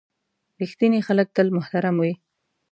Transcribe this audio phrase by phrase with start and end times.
[0.61, 2.13] •رښتیني خلک تل محترم وي.